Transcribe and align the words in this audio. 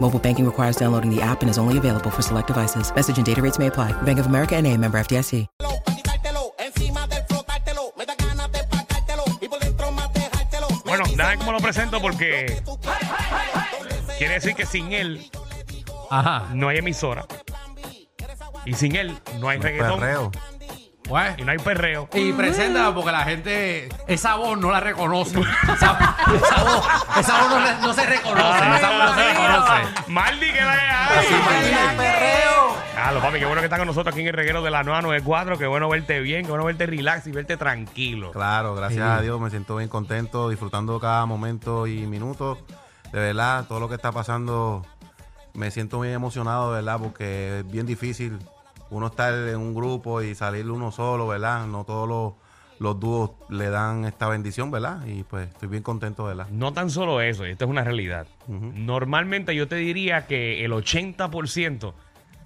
Mobile 0.00 0.18
banking 0.20 0.44
requires 0.46 0.76
downloading 0.76 1.14
the 1.14 1.20
app 1.20 1.42
and 1.42 1.50
is 1.50 1.58
only 1.58 1.76
available 1.76 2.10
for 2.10 2.22
select 2.22 2.46
devices. 2.46 2.92
Message 2.94 3.16
and 3.18 3.26
data 3.26 3.42
rates 3.42 3.58
may 3.58 3.66
apply. 3.66 3.92
Bank 4.02 4.18
of 4.18 4.26
America 4.26 4.56
and 4.56 4.66
a 4.66 4.76
member 4.76 4.98
FDIC. 4.98 5.46
pa' 5.58 5.94
quitártelo, 5.94 6.54
encima 6.58 7.06
del 7.08 7.22
flotártelo, 7.28 7.92
me 7.96 8.06
da 8.06 8.14
ganas 8.14 8.50
de 8.52 8.62
pagártelo 8.64 9.24
y 9.40 9.48
por 9.48 9.58
dentro 9.58 9.90
más 9.92 10.12
dejártelo. 10.12 10.66
Bueno, 10.84 11.04
nada 11.16 11.36
como 11.36 11.52
lo 11.52 11.58
presento 11.60 12.00
porque 12.00 12.62
quiere 14.18 14.34
decir 14.34 14.54
que 14.54 14.66
sin 14.66 14.92
él 14.92 15.30
Ajá. 16.10 16.48
no 16.54 16.68
hay 16.68 16.78
emisora. 16.78 17.26
Y 18.64 18.74
sin 18.74 18.96
él 18.96 19.18
no 19.40 19.48
hay 19.48 19.58
reggaetón. 19.58 20.00
Perreo. 20.00 20.30
Pues, 21.08 21.38
Y 21.38 21.42
no 21.44 21.52
hay 21.52 21.58
perreo. 21.58 22.08
y 22.12 22.32
presenta 22.32 22.92
porque 22.94 23.10
la 23.12 23.24
gente, 23.24 23.88
esa 24.06 24.34
voz 24.36 24.58
no 24.58 24.70
la 24.70 24.80
reconoce. 24.80 25.40
Esa, 25.62 25.74
esa 26.34 26.64
voz, 26.64 26.86
esa 27.18 27.40
voz 27.40 27.50
no, 27.50 27.58
re- 27.60 27.76
no 27.80 27.92
se 27.94 28.06
reconoce. 28.06 28.76
esa 28.76 28.90
voz 28.90 29.04
no 29.06 29.14
se 29.14 29.28
reconoce. 29.28 30.10
Maldi, 30.10 30.52
que 30.52 30.64
vaya. 30.64 31.08
Claro, 32.94 33.20
papi, 33.20 33.38
qué 33.38 33.46
bueno 33.46 33.60
que 33.60 33.66
está 33.66 33.78
con 33.78 33.86
nosotros 33.86 34.12
aquí 34.12 34.20
en 34.22 34.28
el 34.28 34.34
reguero 34.34 34.60
de 34.62 34.70
la 34.70 34.82
994. 34.82 35.56
Qué 35.56 35.66
bueno 35.66 35.88
verte 35.88 36.20
bien, 36.20 36.42
qué 36.44 36.50
bueno 36.50 36.64
verte 36.64 36.84
relax 36.86 37.26
y 37.26 37.30
verte 37.32 37.56
tranquilo. 37.56 38.32
Claro, 38.32 38.74
gracias 38.74 39.08
a 39.08 39.20
Dios 39.20 39.40
me 39.40 39.50
siento 39.50 39.76
bien 39.76 39.88
contento, 39.88 40.48
disfrutando 40.48 40.98
cada 41.00 41.24
momento 41.24 41.86
y 41.86 42.06
minuto. 42.06 42.58
De 43.12 43.20
verdad, 43.20 43.64
todo 43.66 43.80
lo 43.80 43.88
que 43.88 43.94
está 43.94 44.12
pasando, 44.12 44.84
me 45.54 45.70
siento 45.70 46.00
bien 46.00 46.14
emocionado, 46.14 46.72
de 46.74 46.82
verdad, 46.82 46.98
porque 47.00 47.60
es 47.60 47.70
bien 47.70 47.86
difícil 47.86 48.38
uno 48.90 49.06
estar 49.08 49.32
en 49.34 49.56
un 49.56 49.74
grupo 49.74 50.22
y 50.22 50.34
salir 50.34 50.70
uno 50.70 50.90
solo, 50.92 51.26
¿verdad? 51.28 51.66
No 51.66 51.84
todos 51.84 52.08
los, 52.08 52.32
los 52.78 52.98
dúos 53.00 53.30
le 53.48 53.70
dan 53.70 54.04
esta 54.04 54.28
bendición, 54.28 54.70
¿verdad? 54.70 55.04
Y 55.06 55.24
pues 55.24 55.48
estoy 55.48 55.68
bien 55.68 55.82
contento, 55.82 56.24
¿verdad? 56.24 56.46
No 56.50 56.72
tan 56.72 56.90
solo 56.90 57.20
eso, 57.20 57.46
y 57.46 57.50
esto 57.50 57.64
es 57.64 57.70
una 57.70 57.84
realidad. 57.84 58.26
Normalmente 58.46 59.54
yo 59.54 59.68
te 59.68 59.76
diría 59.76 60.26
que 60.26 60.64
el 60.64 60.72
80% 60.72 61.92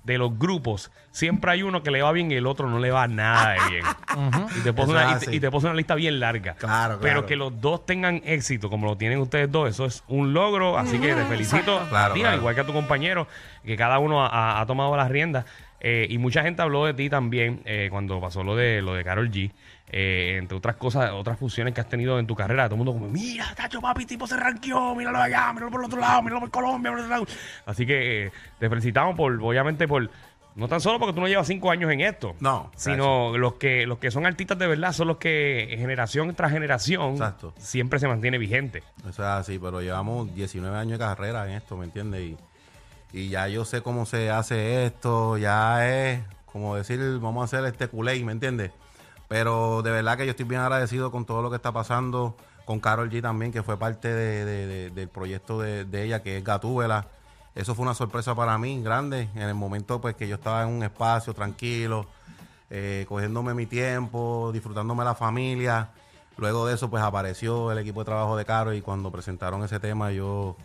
de 0.04 0.18
los 0.18 0.36
grupos 0.36 0.90
siempre 1.12 1.52
hay 1.52 1.62
uno 1.62 1.84
que 1.84 1.92
le 1.92 2.02
va 2.02 2.10
bien 2.10 2.28
y 2.32 2.34
el 2.34 2.48
otro 2.48 2.68
no 2.68 2.80
le 2.80 2.90
va 2.90 3.06
nada 3.06 3.50
de 3.52 3.70
bien. 3.70 3.84
y, 4.58 4.60
te 4.62 4.70
una, 4.70 5.02
y 5.04 5.06
te- 5.06 5.14
así. 5.14 5.36
y 5.36 5.38
te 5.40 5.48
puse 5.48 5.66
una 5.66 5.76
lista 5.76 5.94
bien 5.94 6.18
larga. 6.18 6.54
Claro, 6.54 6.98
Pero 7.00 7.12
claro. 7.20 7.26
que 7.26 7.36
los 7.36 7.60
dos 7.60 7.86
tengan 7.86 8.20
éxito 8.24 8.68
como 8.68 8.86
lo 8.88 8.96
tienen 8.96 9.20
ustedes 9.20 9.50
dos, 9.52 9.68
eso 9.70 9.84
es 9.86 10.02
un 10.08 10.32
logro. 10.34 10.76
Así 10.76 10.98
que 10.98 11.14
te 11.14 11.24
felicito, 11.26 11.80
Claro, 11.88 12.12
a 12.12 12.14
ti, 12.14 12.20
claro. 12.20 12.34
al 12.34 12.40
igual 12.40 12.54
que 12.56 12.60
a 12.62 12.66
tu 12.66 12.72
compañero, 12.72 13.28
que 13.64 13.76
cada 13.76 14.00
uno 14.00 14.26
ha, 14.26 14.60
ha 14.60 14.66
tomado 14.66 14.96
las 14.96 15.08
riendas. 15.08 15.44
Eh, 15.84 16.06
y 16.08 16.18
mucha 16.18 16.42
gente 16.42 16.62
habló 16.62 16.86
de 16.86 16.94
ti 16.94 17.10
también 17.10 17.60
eh, 17.64 17.88
cuando 17.90 18.20
pasó 18.20 18.44
lo 18.44 18.54
de 18.54 18.80
lo 18.80 18.94
de 18.94 19.02
Carol 19.02 19.30
G. 19.30 19.50
Eh, 19.94 20.36
entre 20.38 20.56
otras 20.56 20.76
cosas, 20.76 21.10
otras 21.12 21.38
fusiones 21.38 21.74
que 21.74 21.82
has 21.82 21.88
tenido 21.88 22.18
en 22.18 22.26
tu 22.26 22.34
carrera. 22.34 22.64
Todo 22.64 22.76
el 22.76 22.78
mundo 22.78 22.92
como, 22.94 23.08
mira, 23.08 23.52
tacho 23.54 23.78
papi, 23.80 24.06
tipo 24.06 24.26
se 24.26 24.38
ranqueó, 24.38 24.94
míralo 24.94 25.18
allá, 25.18 25.52
míralo 25.52 25.70
por 25.70 25.80
el 25.80 25.86
otro 25.86 26.00
lado, 26.00 26.22
míralo 26.22 26.40
por 26.40 26.50
Colombia, 26.50 26.90
por 26.92 26.98
el 26.98 27.04
otro 27.04 27.16
lado. 27.16 27.26
Así 27.66 27.84
que 27.84 28.26
eh, 28.26 28.32
te 28.58 28.70
felicitamos 28.70 29.14
por, 29.14 29.32
obviamente, 29.42 29.86
por, 29.86 30.08
no 30.54 30.66
tan 30.66 30.80
solo 30.80 30.98
porque 30.98 31.12
tú 31.12 31.20
no 31.20 31.28
llevas 31.28 31.46
cinco 31.46 31.70
años 31.70 31.92
en 31.92 32.00
esto. 32.00 32.34
No, 32.40 32.70
Sino 32.74 33.36
los 33.36 33.54
que, 33.54 33.86
los 33.86 33.98
que 33.98 34.10
son 34.10 34.24
artistas 34.24 34.58
de 34.58 34.66
verdad 34.66 34.94
son 34.94 35.08
los 35.08 35.18
que 35.18 35.74
generación 35.78 36.34
tras 36.34 36.52
generación 36.52 37.12
Exacto. 37.12 37.52
siempre 37.58 37.98
se 37.98 38.08
mantiene 38.08 38.38
vigente. 38.38 38.82
Eso 39.00 39.10
es 39.10 39.18
así, 39.20 39.58
pero 39.58 39.82
llevamos 39.82 40.34
19 40.34 40.74
años 40.74 40.98
de 40.98 41.04
carrera 41.04 41.44
en 41.46 41.52
esto, 41.52 41.76
¿me 41.76 41.84
entiendes? 41.84 42.22
Y, 42.22 42.36
y 43.12 43.28
ya 43.28 43.48
yo 43.48 43.64
sé 43.64 43.82
cómo 43.82 44.06
se 44.06 44.30
hace 44.30 44.86
esto, 44.86 45.36
ya 45.38 45.88
es 45.88 46.22
como 46.46 46.76
decir, 46.76 47.00
vamos 47.20 47.42
a 47.42 47.44
hacer 47.44 47.64
este 47.66 47.88
culé, 47.88 48.22
¿me 48.24 48.32
entiendes? 48.32 48.72
Pero 49.28 49.82
de 49.82 49.90
verdad 49.90 50.16
que 50.18 50.26
yo 50.26 50.30
estoy 50.32 50.44
bien 50.44 50.60
agradecido 50.60 51.10
con 51.10 51.24
todo 51.24 51.40
lo 51.42 51.48
que 51.50 51.56
está 51.56 51.72
pasando, 51.72 52.36
con 52.66 52.78
Carol 52.80 53.10
G 53.10 53.22
también, 53.22 53.50
que 53.52 53.62
fue 53.62 53.78
parte 53.78 54.08
de- 54.08 54.44
de- 54.44 54.66
de- 54.66 54.90
del 54.90 55.08
proyecto 55.08 55.58
de, 55.60 56.04
ella, 56.04 56.22
que 56.22 56.36
es 56.38 56.44
Gatúbela. 56.44 57.06
Eso 57.54 57.74
fue 57.74 57.82
una 57.84 57.94
sorpresa 57.94 58.34
para 58.34 58.56
mí, 58.58 58.82
grande, 58.82 59.28
en 59.34 59.42
el 59.42 59.54
momento 59.54 60.00
pues 60.00 60.14
que 60.14 60.28
yo 60.28 60.34
estaba 60.36 60.62
en 60.62 60.68
un 60.68 60.82
espacio 60.82 61.34
tranquilo, 61.34 62.06
eh, 62.70 63.04
cogiéndome 63.08 63.52
mi 63.54 63.66
tiempo, 63.66 64.50
disfrutándome 64.52 65.04
la 65.04 65.14
familia. 65.14 65.90
Luego 66.38 66.66
de 66.66 66.74
eso, 66.74 66.88
pues 66.88 67.02
apareció 67.02 67.72
el 67.72 67.78
equipo 67.78 68.00
de 68.00 68.06
trabajo 68.06 68.36
de 68.36 68.44
Caro 68.46 68.72
y 68.72 68.80
cuando 68.80 69.10
presentaron 69.10 69.62
ese 69.64 69.80
tema, 69.80 70.12
yo 70.12 70.56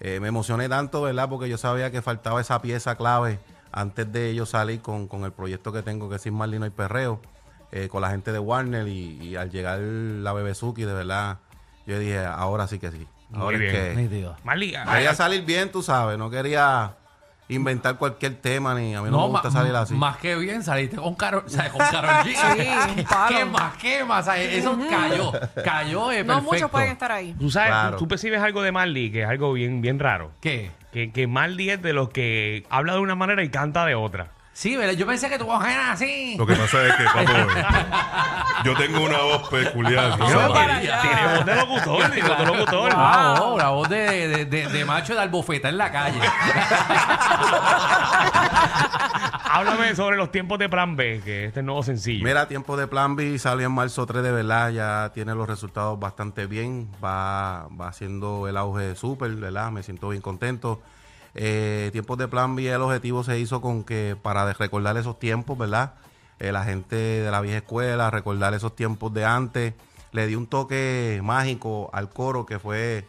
eh, 0.00 0.18
me 0.20 0.28
emocioné 0.28 0.68
tanto, 0.68 1.02
¿verdad? 1.02 1.28
Porque 1.28 1.48
yo 1.48 1.58
sabía 1.58 1.90
que 1.90 2.02
faltaba 2.02 2.40
esa 2.40 2.60
pieza 2.62 2.96
clave 2.96 3.38
antes 3.72 4.10
de 4.10 4.34
yo 4.34 4.46
salir 4.46 4.80
con, 4.80 5.06
con 5.06 5.24
el 5.24 5.32
proyecto 5.32 5.72
que 5.72 5.82
tengo, 5.82 6.08
que 6.08 6.16
es 6.16 6.22
Sin 6.22 6.34
Marlino 6.34 6.66
y 6.66 6.70
Perreo, 6.70 7.20
eh, 7.70 7.88
con 7.88 8.02
la 8.02 8.10
gente 8.10 8.32
de 8.32 8.38
Warner 8.38 8.88
y, 8.88 9.16
y 9.22 9.36
al 9.36 9.50
llegar 9.50 9.78
la 9.78 10.32
Bebezuki, 10.32 10.82
de 10.82 10.92
verdad, 10.92 11.38
yo 11.86 11.98
dije, 11.98 12.18
ahora 12.24 12.66
sí 12.66 12.78
que 12.78 12.90
sí. 12.90 13.06
Muy 13.30 13.42
Ahora 13.42 13.58
bien. 13.58 13.74
es 13.76 14.08
que. 14.08 14.34
Marley, 14.42 14.74
quería 14.92 15.14
salir 15.14 15.44
bien, 15.44 15.70
tú 15.70 15.82
sabes, 15.82 16.18
no 16.18 16.30
quería 16.30 16.96
inventar 17.50 17.96
cualquier 17.96 18.36
tema, 18.36 18.74
ni 18.74 18.94
a 18.94 19.02
mí 19.02 19.10
no, 19.10 19.18
me 19.26 19.32
gusta 19.32 19.50
salir 19.50 19.74
así. 19.74 19.94
Más 19.94 20.16
que 20.16 20.36
bien, 20.36 20.62
saliste 20.62 20.96
con 20.96 21.14
Carol, 21.14 21.44
¿sabes? 21.46 21.72
Con 21.72 21.80
Carol 21.80 22.10
G. 22.24 22.34
Sí. 22.96 23.04
¿Qué 23.28 23.44
más? 23.44 23.76
¿Qué 23.76 24.04
más? 24.04 24.24
¿Sabes? 24.24 24.52
Eso 24.54 24.78
cayó. 24.88 25.32
Cayó 25.64 26.12
eh, 26.12 26.24
No 26.24 26.34
perfecto. 26.34 26.52
muchos 26.54 26.70
pueden 26.70 26.92
estar 26.92 27.12
ahí. 27.12 27.34
Tú 27.38 27.50
sabes, 27.50 27.70
Claro. 27.70 27.90
tú, 27.96 28.04
tú 28.04 28.08
percibes 28.08 28.40
algo 28.40 28.62
de 28.62 28.72
Marley 28.72 29.10
que 29.10 29.22
es 29.22 29.28
algo 29.28 29.52
bien, 29.52 29.80
bien 29.80 29.98
raro. 29.98 30.30
¿Qué? 30.40 30.70
Que, 30.92 31.12
que 31.12 31.26
Marley 31.26 31.70
es 31.70 31.82
de 31.82 31.92
los 31.92 32.08
que 32.08 32.64
habla 32.70 32.94
de 32.94 33.00
una 33.00 33.14
manera 33.14 33.42
y 33.44 33.48
canta 33.50 33.84
de 33.86 33.94
otra. 33.94 34.32
Sí, 34.60 34.76
¿verdad? 34.76 34.92
yo 34.92 35.06
pensé 35.06 35.30
que 35.30 35.38
tu 35.38 35.46
voz 35.46 35.64
era 35.64 35.92
así. 35.92 36.34
Lo 36.36 36.44
que 36.44 36.54
pasa 36.54 36.86
es 36.86 36.94
que, 36.96 37.04
papo, 37.04 37.32
yo 38.64 38.74
tengo 38.76 39.00
una 39.06 39.16
voz 39.22 39.48
peculiar. 39.48 40.10
¿tú 40.10 40.18
Tiene 40.18 40.32
sabes? 40.32 40.52
para 40.52 40.76
allá. 40.76 41.00
tiene 41.00 41.34
voz 41.34 41.46
de 41.46 41.54
locutor, 41.54 42.10
de 42.10 42.44
locutor. 42.44 42.92
Ah, 42.94 43.40
oh, 43.40 43.56
la 43.56 43.70
voz 43.70 43.88
de, 43.88 44.28
de, 44.28 44.44
de, 44.44 44.68
de 44.68 44.84
macho 44.84 45.14
de 45.14 45.20
albofeta 45.20 45.70
en 45.70 45.78
la 45.78 45.90
calle. 45.90 46.20
Háblame 49.50 49.96
sobre 49.96 50.18
los 50.18 50.30
tiempos 50.30 50.58
de 50.58 50.68
Plan 50.68 50.94
B, 50.94 51.22
que 51.24 51.46
este 51.46 51.60
es 51.60 51.62
el 51.62 51.64
nuevo 51.64 51.82
sencillo. 51.82 52.22
Mira, 52.22 52.46
tiempo 52.46 52.76
de 52.76 52.86
plan 52.86 53.16
B 53.16 53.38
salió 53.38 53.64
en 53.66 53.72
marzo 53.72 54.04
3 54.04 54.22
de 54.22 54.30
verdad, 54.30 54.68
ya 54.72 55.10
tiene 55.14 55.34
los 55.34 55.48
resultados 55.48 55.98
bastante 55.98 56.44
bien, 56.44 56.86
va, 57.02 57.66
va 57.68 57.88
haciendo 57.88 58.46
el 58.46 58.58
auge 58.58 58.94
súper, 58.94 59.30
¿verdad? 59.36 59.70
Me 59.70 59.82
siento 59.82 60.10
bien 60.10 60.20
contento. 60.20 60.82
Eh, 61.34 61.90
tiempos 61.92 62.18
de 62.18 62.28
plan 62.28 62.56
B, 62.56 62.68
el 62.68 62.82
objetivo 62.82 63.22
se 63.24 63.38
hizo 63.38 63.60
con 63.60 63.84
que 63.84 64.16
para 64.20 64.52
recordar 64.52 64.96
esos 64.96 65.18
tiempos, 65.18 65.56
¿verdad? 65.56 65.94
Eh, 66.38 66.52
la 66.52 66.64
gente 66.64 66.96
de 66.96 67.30
la 67.30 67.40
vieja 67.40 67.58
escuela, 67.58 68.10
recordar 68.10 68.54
esos 68.54 68.74
tiempos 68.74 69.12
de 69.12 69.24
antes, 69.24 69.74
le 70.12 70.26
di 70.26 70.34
un 70.34 70.46
toque 70.46 71.20
mágico 71.22 71.90
al 71.92 72.08
coro 72.08 72.46
que 72.46 72.58
fue 72.58 73.06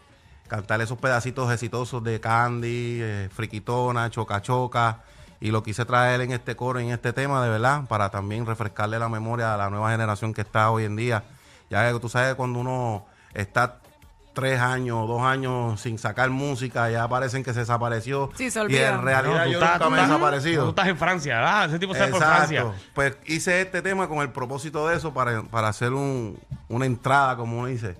cantar 0.47 0.81
esos 0.81 0.97
pedacitos 0.97 1.51
exitosos 1.51 2.03
de 2.03 2.19
Candy, 2.19 2.99
eh, 3.01 3.29
Friquitona, 3.33 4.09
Choca 4.09 4.41
Choca, 4.41 4.99
y 5.39 5.49
lo 5.49 5.63
quise 5.63 5.85
traer 5.85 6.21
en 6.21 6.31
este 6.31 6.55
coro, 6.55 6.79
en 6.79 6.91
este 6.91 7.13
tema, 7.13 7.41
de 7.43 7.49
verdad, 7.49 7.87
para 7.87 8.09
también 8.11 8.45
refrescarle 8.45 8.99
la 8.99 9.09
memoria 9.09 9.53
a 9.53 9.57
la 9.57 9.69
nueva 9.69 9.91
generación 9.91 10.33
que 10.33 10.41
está 10.41 10.69
hoy 10.69 10.83
en 10.83 10.95
día. 10.95 11.23
Ya 11.69 11.91
que 11.91 11.99
tú 11.99 12.09
sabes, 12.09 12.35
cuando 12.35 12.59
uno 12.59 13.05
está 13.33 13.80
tres 14.33 14.59
años, 14.59 15.07
dos 15.07 15.21
años 15.21 15.79
sin 15.81 15.97
sacar 15.97 16.29
música, 16.29 16.89
ya 16.89 17.07
parecen 17.07 17.43
que 17.43 17.53
se 17.53 17.59
desapareció. 17.61 18.29
Sí, 18.35 18.49
se 18.49 18.59
y 18.59 18.61
olvidan. 18.61 18.95
en 18.95 19.01
realidad 19.01 19.37
No, 19.39 19.43
tú 19.43 19.49
yo 19.51 19.59
estás- 19.59 19.71
nunca 19.73 19.85
tú 19.85 19.91
me 19.91 19.97
he 19.97 20.01
desaparecido. 20.01 20.63
Tú 20.63 20.69
estás 20.69 20.87
en 20.87 20.97
Francia, 20.97 21.61
ah, 21.61 21.65
ese 21.65 21.79
tipo 21.79 21.93
está 21.93 22.07
por 22.09 22.19
Francia. 22.19 22.65
Pues 22.93 23.17
hice 23.25 23.61
este 23.61 23.81
tema 23.81 24.07
con 24.07 24.19
el 24.19 24.29
propósito 24.31 24.87
de 24.87 24.95
eso, 24.97 25.13
para, 25.13 25.43
para 25.43 25.67
hacer 25.67 25.93
un, 25.93 26.39
una 26.69 26.85
entrada, 26.85 27.35
como 27.35 27.59
uno 27.59 27.67
dice, 27.67 27.97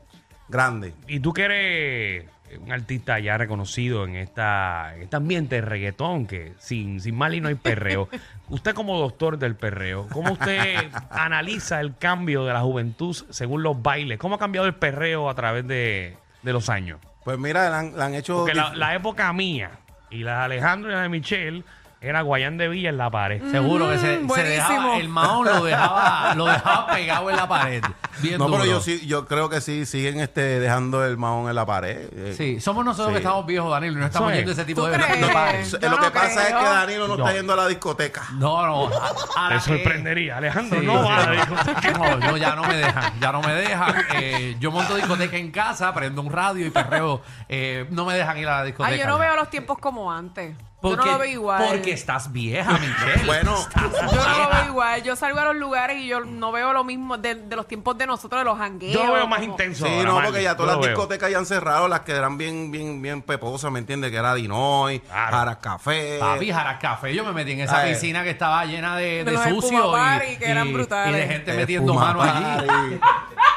grande. 0.48 0.94
Y 1.08 1.20
tú 1.20 1.34
que 1.34 1.44
eres 1.44 2.30
un 2.60 2.72
artista 2.72 3.20
ya 3.20 3.38
reconocido 3.38 4.06
en, 4.06 4.16
esta, 4.16 4.96
en 4.96 5.04
este 5.04 5.16
ambiente 5.16 5.56
de 5.56 5.62
reggaetón, 5.62 6.28
que 6.28 6.54
sin, 6.60 7.00
sin 7.00 7.16
Marley 7.16 7.42
no 7.42 7.48
hay 7.48 7.56
perreo. 7.56 8.10
usted 8.50 8.74
como 8.74 8.98
doctor 9.00 9.38
del 9.38 9.56
perreo, 9.56 10.08
¿cómo 10.12 10.34
usted 10.34 10.90
analiza 11.10 11.80
el 11.80 11.96
cambio 11.98 12.46
de 12.46 12.54
la 12.54 12.62
juventud 12.62 13.16
según 13.30 13.64
los 13.64 13.82
bailes? 13.82 14.18
¿Cómo 14.18 14.36
ha 14.36 14.40
cambiado 14.40 14.68
el 14.68 14.76
perreo 14.76 15.30
a 15.30 15.36
través 15.36 15.68
de, 15.68 16.18
de 16.42 16.54
los 16.54 16.70
años? 16.70 17.00
Pues 17.24 17.38
mira, 17.38 17.70
la 17.70 17.80
han, 17.80 17.98
la 17.98 18.06
han 18.06 18.16
hecho. 18.16 18.38
Porque 18.38 18.56
la, 18.56 18.74
la 18.74 18.96
época 18.96 19.32
mía 19.34 19.72
y 20.10 20.24
la 20.24 20.40
de 20.40 20.44
Alejandro 20.46 20.90
y 20.90 20.94
la 20.94 21.02
de 21.04 21.10
Michelle 21.10 21.64
era 22.04 22.22
Guayán 22.24 22.58
de 22.58 22.68
Villa 22.68 22.90
en 22.90 22.98
la 22.98 23.12
pared. 23.12 23.42
Seguro 23.52 23.88
que 23.90 24.00
se, 24.00 24.18
se 24.18 24.24
buenísimo. 24.24 24.50
dejaba, 24.56 24.98
el 24.98 25.08
maón 25.08 25.46
lo 25.46 25.64
dejaba, 25.64 26.34
lo 26.36 26.46
dejaba 26.46 26.88
pegado 26.88 27.30
en 27.30 27.36
la 27.36 27.48
pared. 27.48 27.84
Bien 28.22 28.40
No, 28.40 28.46
pero 28.46 28.58
duro. 28.64 28.66
yo 28.66 28.82
sí, 28.82 29.06
yo 29.06 29.28
creo 29.28 29.50
que 29.50 29.62
sí 29.62 29.86
siguen 29.86 30.20
este 30.20 30.60
dejando 30.60 31.06
el 31.06 31.18
mahón 31.18 31.48
en 31.50 31.56
la 31.56 31.66
pared. 31.66 32.10
Eh, 32.12 32.34
Sí, 32.36 32.60
somos 32.60 32.84
nosotros 32.84 33.10
Sí. 33.10 33.14
que 33.14 33.18
estamos 33.20 33.46
viejos, 33.46 33.70
Danilo, 33.70 33.94
y 33.94 34.00
no 34.00 34.06
estamos 34.08 34.30
Eso 34.32 34.34
es. 34.34 34.38
yendo 34.40 34.52
a 34.52 34.54
ese 34.54 34.66
tipo 34.66 34.82
¿Tú 34.82 34.88
de 34.88 34.98
crees? 34.98 35.28
pares. 35.32 35.74
eh, 35.76 35.78
Yo 35.80 35.90
lo 35.90 35.98
no 35.98 36.04
que 36.04 36.12
pasa 36.12 36.42
es 36.42 36.48
creo. 36.48 36.60
que 36.60 36.66
Danilo 36.66 37.08
no, 37.08 37.18
No. 37.18 37.24
está 37.28 37.38
yendo 37.38 37.54
a 37.54 37.56
la 37.56 37.68
discoteca. 37.68 38.24
No, 38.34 38.66
no. 38.66 38.88
a- 38.88 39.46
a 39.46 39.50
la 39.54 39.60
Te 39.62 39.72
que- 39.72 39.78
sorprendería. 39.78 40.38
Alejandro, 40.38 40.80
Sí, 40.80 40.86
no 40.88 41.02
sí. 41.04 41.08
va 41.08 41.18
a 41.18 41.26
la 41.28 41.32
discoteca. 41.34 41.92
No, 41.92 42.18
no, 42.18 42.38
ya 42.38 42.56
no 42.56 42.64
me 42.64 42.78
dejan, 42.78 43.20
ya 43.20 43.32
no 43.32 43.42
me 43.44 43.54
dejan. 43.54 43.96
Eh, 44.16 44.56
yo 44.60 44.72
monto 44.72 44.96
discoteca 44.96 45.38
en 45.38 45.52
casa, 45.52 45.94
prendo 45.94 46.22
un 46.22 46.32
radio 46.32 46.66
y 46.66 46.72
perreo. 46.72 47.22
Eh, 47.48 47.86
no 47.92 48.06
me 48.06 48.16
dejan 48.16 48.38
ir 48.40 48.48
a 48.48 48.58
la 48.58 48.64
discoteca. 48.64 48.92
Ay, 48.94 49.00
yo 49.00 49.06
no 49.08 49.18
ya. 49.20 49.26
veo 49.26 49.36
los 49.36 49.50
tiempos 49.52 49.78
como 49.78 50.12
antes. 50.12 50.56
Porque, 50.82 50.98
yo 50.98 51.06
no 51.06 51.12
lo 51.12 51.20
veo 51.20 51.32
igual. 51.32 51.64
Porque 51.70 51.92
estás 51.92 52.32
vieja, 52.32 52.72
Michelle. 52.80 53.26
Bueno, 53.28 53.56
Yo 53.76 54.16
no 54.28 54.38
lo 54.40 54.50
veo 54.50 54.66
igual. 54.66 55.04
Yo 55.04 55.16
salgo 55.16 55.40
a 55.40 55.46
los 55.46 55.56
lugares 55.56 55.98
y 56.00 56.08
yo 56.08 56.22
no 56.22 56.52
veo 56.52 56.74
lo 56.74 56.84
mismo 56.84 57.20
de, 57.20 57.36
de 57.36 57.56
los 57.56 57.68
tiempos 57.68 57.96
de 58.00 58.08
nosotros, 58.08 58.42
de 58.42 58.46
los 58.46 58.58
jangueos. 58.58 58.94
Yo 58.96 59.06
lo 59.06 59.14
veo 59.14 59.28
más 59.28 59.42
como- 59.42 59.52
intenso. 59.52 59.86
sí, 59.86 59.94
ahora, 59.94 60.10
no, 60.10 60.22
porque 60.26 60.42
ya 60.42 60.56
todas 60.58 60.72
las 60.78 60.80
veo. 60.84 60.90
discotecas 60.96 61.30
ya 61.30 61.38
han 61.38 61.46
cerrado, 61.46 61.88
las 61.88 62.00
que 62.00 62.14
eran 62.14 62.36
bien, 62.40 62.72
bien, 62.72 63.00
bien 63.00 63.22
peposas, 63.22 63.72
¿me 63.72 63.78
entiendes? 63.78 64.10
Que 64.10 64.18
era 64.18 64.34
Dinoy, 64.34 65.00
Claro. 65.02 65.38
Jaras 65.38 65.58
Café. 65.58 66.18
Papi, 66.20 66.52
Jaras 66.52 66.80
Café, 66.82 67.14
yo 67.14 67.24
me 67.26 67.32
metí 67.32 67.52
en 67.52 67.60
esa 67.62 67.82
Ay. 67.82 67.94
piscina 67.94 68.24
que 68.24 68.32
estaba 68.32 68.66
llena 68.66 68.98
de, 68.98 69.24
De 69.24 69.24
de 69.26 69.32
los 69.34 69.44
sucio 69.44 69.94
y, 70.32 70.38
que 70.38 70.50
eran 70.50 70.68
y- 70.70 70.74
brutales. 70.74 71.14
y 71.16 71.20
de 71.20 71.28
gente 71.28 71.52
Espuma 71.52 71.60
metiendo 71.62 71.94
mano 71.94 72.22
allí. 72.24 73.00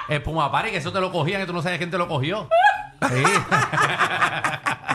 Espuma 0.09 0.53
Party, 0.53 0.71
que 0.73 0.76
eso 0.76 0.93
te 0.93 1.00
lo 1.00 1.11
cogían 1.11 1.41
y 1.41 1.47
tú 1.47 1.55
no 1.55 1.62
sabes 1.62 1.79
quién 1.79 1.91
te 1.91 1.97
lo 1.97 2.06
cogió. 2.06 2.50
Sí. 3.09 3.25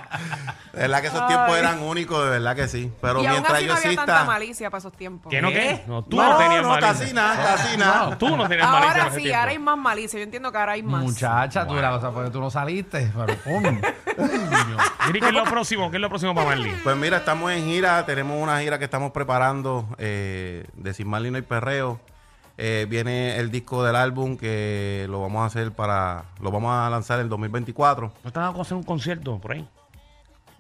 De 0.74 0.80
verdad 0.82 1.02
que 1.02 1.08
esos 1.08 1.28
tiempos 1.28 1.58
eran 1.58 1.82
únicos, 1.82 2.24
de 2.24 2.30
verdad 2.30 2.56
que 2.56 2.68
sí. 2.68 2.92
Pero 3.02 3.22
y 3.22 3.26
aún 3.26 3.32
mientras 3.34 3.58
así 3.58 3.66
yo 3.66 3.74
no 3.74 3.80
había 3.80 3.96
tanta 3.96 4.24
malicia 4.26 4.70
para 4.70 4.80
esos 4.80 4.94
tiempos. 4.94 5.30
¿Que 5.30 5.42
no 5.42 5.50
¿Qué? 5.50 5.54
qué? 5.54 5.84
No, 5.88 6.04
tú 6.04 6.18
no, 6.18 6.32
no, 6.34 6.38
tenías 6.38 6.62
no, 6.62 6.70
malicia. 6.70 6.94
casi 6.94 7.14
nada, 7.14 7.44
casi 7.44 7.78
nada. 7.78 8.18
Tú 8.18 8.38
no 8.38 8.48
tenías 8.48 8.70
malicia 8.70 8.92
en 8.92 8.98
Ahora 9.00 9.08
ese 9.08 9.16
sí, 9.16 9.24
tiempo. 9.24 9.40
ahora 9.40 9.52
hay 9.52 9.60
más 9.60 9.78
malicia. 9.78 10.20
Yo 10.20 10.24
entiendo 10.24 10.52
que 10.52 10.58
ahora 10.58 10.72
hay 10.74 10.84
más. 10.84 11.04
Muchacha, 11.04 11.68
tú 11.68 11.78
eras, 11.78 11.96
o 11.96 12.02
sea, 12.02 12.12
porque 12.12 12.30
tú 12.30 12.40
no 12.40 12.50
saliste. 12.50 13.12
Pero, 13.16 13.38
coño. 13.44 13.82
Mire, 15.08 15.20
¿qué 15.20 15.28
es 15.28 15.34
lo 15.34 15.44
próximo? 15.46 15.90
¿Qué 15.90 15.98
es 15.98 16.02
lo 16.02 16.10
próximo 16.10 16.36
para 16.36 16.48
Marley? 16.48 16.74
Pues 16.84 16.96
mira, 16.98 17.18
estamos 17.18 17.52
en 17.52 17.66
gira, 17.66 18.06
tenemos 18.06 18.42
una 18.42 18.60
gira 18.60 18.78
que 18.78 18.86
estamos 18.86 19.12
preparando 19.12 19.88
eh, 19.98 20.66
de 20.74 20.94
Sin 20.94 21.08
Más 21.08 21.22
Lino 21.22 21.38
y 21.38 21.42
Perreo. 21.42 22.00
Eh, 22.58 22.86
viene 22.90 23.38
el 23.38 23.52
disco 23.52 23.86
del 23.86 23.96
álbum 23.96 24.36
que 24.36 25.08
lo 25.10 25.22
vamos 25.22 25.44
a 25.44 25.46
hacer 25.46 25.72
para, 25.72 26.26
lo 26.42 26.52
vamos 26.52 26.74
a 26.74 26.90
lanzar 26.90 27.22
en 27.22 27.30
2024. 27.30 28.12
¿No 28.24 28.32
dado 28.32 28.60
a 28.60 28.62
hacer 28.62 28.76
un 28.76 28.84
concierto 28.84 29.40
por 29.40 29.54
ahí? 29.54 29.66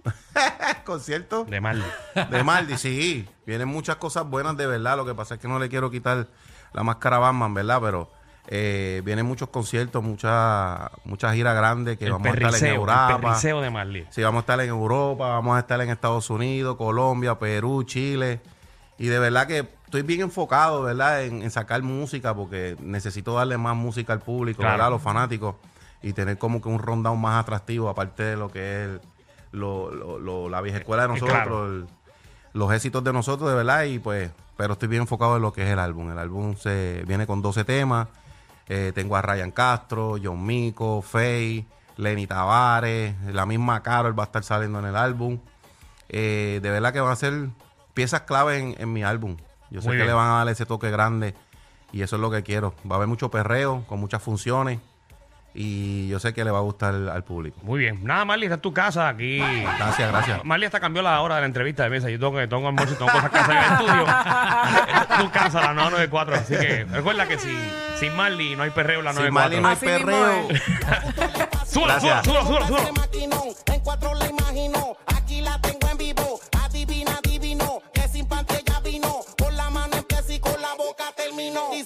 Concierto 0.85 1.45
De 1.45 1.61
Marley. 1.61 1.85
de 2.31 2.43
Maldi, 2.43 2.77
sí. 2.77 3.27
Vienen 3.45 3.67
muchas 3.67 3.97
cosas 3.97 4.25
buenas 4.25 4.57
de 4.57 4.67
verdad. 4.67 4.97
Lo 4.97 5.05
que 5.05 5.13
pasa 5.13 5.35
es 5.35 5.39
que 5.41 5.47
no 5.47 5.59
le 5.59 5.69
quiero 5.69 5.89
quitar 5.91 6.27
la 6.73 6.83
máscara 6.83 7.17
a 7.17 7.19
Batman, 7.19 7.53
¿verdad? 7.53 7.79
Pero 7.81 8.11
eh, 8.47 9.01
vienen 9.05 9.25
muchos 9.25 9.49
conciertos, 9.49 10.03
muchas 10.03 10.89
muchas 11.05 11.33
giras 11.35 11.55
grandes 11.55 11.97
que 11.97 12.05
El 12.05 12.11
vamos 12.13 12.27
a 12.27 12.31
estar 12.31 12.55
en 12.55 12.65
el 12.65 12.73
Europa. 12.75 13.19
perriceo 13.21 13.61
de 13.61 13.69
Marley. 13.69 14.07
Sí, 14.09 14.21
vamos 14.23 14.39
a 14.39 14.41
estar 14.41 14.59
en 14.61 14.69
Europa, 14.69 15.27
vamos 15.29 15.55
a 15.55 15.59
estar 15.59 15.79
en 15.81 15.89
Estados 15.89 16.29
Unidos, 16.29 16.75
Colombia, 16.77 17.37
Perú, 17.37 17.83
Chile. 17.83 18.41
Y 18.97 19.07
de 19.07 19.19
verdad 19.19 19.47
que 19.47 19.59
estoy 19.85 20.01
bien 20.01 20.21
enfocado, 20.21 20.81
¿verdad? 20.83 21.23
En, 21.23 21.41
en 21.41 21.51
sacar 21.51 21.81
música 21.83 22.33
porque 22.35 22.75
necesito 22.81 23.33
darle 23.35 23.57
más 23.57 23.75
música 23.75 24.13
al 24.13 24.19
público, 24.19 24.57
Claro. 24.61 24.73
¿verdad? 24.73 24.87
A 24.87 24.91
los 24.91 25.01
fanáticos. 25.01 25.55
Y 26.01 26.13
tener 26.13 26.37
como 26.37 26.61
que 26.61 26.69
un 26.69 26.79
rundown 26.79 27.19
más 27.19 27.39
atractivo, 27.41 27.89
aparte 27.89 28.23
de 28.23 28.35
lo 28.37 28.49
que 28.49 28.59
es 28.83 28.89
el- 28.89 29.01
lo- 29.51 29.91
lo- 29.91 30.19
lo- 30.19 30.49
la 30.49 30.61
vieja 30.61 30.79
escuela 30.79 31.03
de 31.03 31.09
Eh, 31.09 31.11
nosotros, 31.13 31.35
claro. 31.37 31.65
el- 31.67 31.87
los 32.53 32.71
éxitos 32.73 33.03
de 33.03 33.13
nosotros, 33.13 33.49
de 33.49 33.55
verdad. 33.55 33.83
Y 33.83 33.99
pues, 33.99 34.31
pero 34.57 34.73
estoy 34.73 34.87
bien 34.89 35.01
enfocado 35.03 35.35
en 35.37 35.41
lo 35.41 35.53
que 35.53 35.63
es 35.63 35.69
el 35.69 35.79
álbum. 35.79 36.11
El 36.11 36.17
álbum 36.19 36.55
se 36.55 37.03
viene 37.07 37.25
con 37.27 37.41
12 37.41 37.63
temas. 37.63 38.07
Eh, 38.67 38.91
tengo 38.93 39.15
a 39.15 39.21
Ryan 39.21 39.51
Castro, 39.51 40.15
John 40.23 40.45
Mico, 40.45 41.01
Faye, 41.01 41.65
Lenny 41.97 42.27
Tavares, 42.27 43.15
la 43.33 43.45
misma 43.45 43.81
Carol 43.81 44.17
va 44.17 44.23
a 44.23 44.25
estar 44.27 44.43
saliendo 44.43 44.79
en 44.79 44.85
el 44.85 44.95
álbum. 44.95 45.39
Eh, 46.07 46.59
de 46.61 46.69
verdad 46.69 46.93
que 46.93 46.99
van 46.99 47.11
a 47.11 47.15
ser 47.15 47.49
piezas 47.93 48.21
clave 48.21 48.57
en, 48.59 48.75
en 48.79 48.93
mi 48.93 49.03
álbum. 49.03 49.37
Yo 49.69 49.81
sé 49.81 49.89
que 49.91 50.05
le 50.05 50.13
van 50.13 50.27
a 50.31 50.33
dar 50.37 50.49
ese 50.49 50.65
toque 50.65 50.89
grande 50.89 51.35
y 51.91 52.01
eso 52.01 52.15
es 52.15 52.21
lo 52.21 52.31
que 52.31 52.41
quiero. 52.43 52.73
Va 52.89 52.93
a 52.93 52.97
haber 52.97 53.07
mucho 53.07 53.29
perreo 53.29 53.83
con 53.87 53.99
muchas 53.99 54.21
funciones 54.23 54.79
y 55.61 56.07
yo 56.07 56.21
sé 56.21 56.33
que 56.33 56.45
le 56.45 56.51
va 56.51 56.59
a 56.59 56.61
gustar 56.61 56.95
al, 56.95 57.09
al 57.09 57.25
público. 57.25 57.59
Muy 57.63 57.81
bien. 57.81 57.99
Nada, 58.05 58.23
Marley, 58.23 58.45
esta 58.45 58.55
es 58.55 58.61
tu 58.61 58.71
casa 58.71 59.09
aquí. 59.09 59.39
Gracias, 59.39 60.09
gracias. 60.09 60.45
Marley 60.45 60.67
hasta 60.67 60.79
cambió 60.79 61.01
la 61.01 61.19
hora 61.19 61.35
de 61.35 61.41
la 61.41 61.47
entrevista 61.47 61.83
de 61.83 61.89
mesa. 61.89 62.09
Yo 62.09 62.17
tengo 62.17 62.33
que 62.37 62.47
tengo 62.47 62.65
almuerzo 62.69 62.93
y 62.93 62.97
tengo 62.97 63.11
cosas 63.11 63.29
que 63.29 63.37
hacer 63.39 63.55
en 63.57 63.63
el 63.63 63.71
estudio. 63.73 64.01
Esta 64.07 65.07
es 65.15 65.19
tu 65.19 65.31
casa, 65.31 65.59
la 65.59 65.73
994. 65.73 66.35
Así 66.35 66.55
que 66.55 66.85
recuerda 66.85 67.27
que 67.27 67.37
si, 67.39 67.49
sin 67.99 68.15
Marley 68.15 68.55
no 68.55 68.63
hay 68.63 68.69
perreo 68.69 68.99
en 68.99 69.05
la 69.05 69.11
Sin 69.13 69.33
94. 69.33 69.33
Marley 69.33 69.61
no 69.61 69.67
hay 69.67 69.75
Así 69.75 69.85
mismo 69.85 70.05
perreo. 70.05 70.47
Súbalo, 71.65 71.65
súbalo, 71.65 71.87
Gracias. 71.87 72.25
súbalo, 72.25 72.67
súbalo, 72.67 73.55
en 73.73 73.79
cuatro 73.81 74.13
la 74.15 74.27
imagino. 74.29 74.95
Aquí 75.07 75.41
la 75.41 75.59
tengo 75.59 75.89
en 75.91 75.97
vivo. 75.97 76.39
Adivina, 76.63 77.11
adivino. 77.17 77.81
Que 77.93 78.07
sin 78.07 78.25
pantalla 78.27 78.79
vino. 78.83 79.13
Con 79.37 79.57
la 79.57 79.69
mano 79.69 79.97
empieza 79.97 80.33
y 80.33 80.39
con 80.39 80.59
la 80.61 80.73
boca 80.77 81.03
terminó. 81.17 81.69
Dice 81.71 81.83